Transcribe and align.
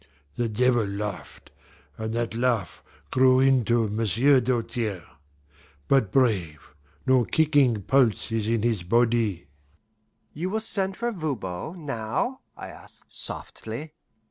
The 0.35 0.49
devil 0.49 0.87
laughed, 0.87 1.51
and 1.95 2.11
that 2.15 2.33
laugh 2.33 2.81
grew 3.11 3.39
into 3.39 3.87
M'sieu' 3.87 4.41
Doltaire. 4.41 5.05
But 5.87 6.11
brave! 6.11 6.73
no 7.05 7.23
kicking 7.23 7.83
pulse 7.83 8.31
is 8.31 8.47
in 8.47 8.63
his 8.63 8.81
body." 8.81 9.45
"You 10.33 10.49
will 10.49 10.59
send 10.59 10.97
for 10.97 11.11
Voban 11.11 11.85
now?" 11.85 12.39
I 12.57 12.69
asked 12.69 13.13
softly. 13.15 13.93